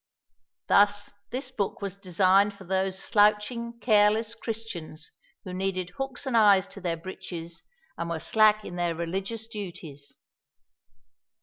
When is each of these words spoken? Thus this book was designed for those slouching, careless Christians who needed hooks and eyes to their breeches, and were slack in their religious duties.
Thus 0.65 1.11
this 1.29 1.51
book 1.51 1.79
was 1.79 1.95
designed 1.95 2.55
for 2.55 2.63
those 2.63 2.97
slouching, 2.97 3.77
careless 3.79 4.33
Christians 4.33 5.11
who 5.43 5.53
needed 5.53 5.91
hooks 5.91 6.25
and 6.25 6.35
eyes 6.35 6.65
to 6.69 6.81
their 6.81 6.97
breeches, 6.97 7.61
and 7.99 8.09
were 8.09 8.19
slack 8.19 8.65
in 8.65 8.77
their 8.77 8.95
religious 8.95 9.45
duties. 9.45 10.17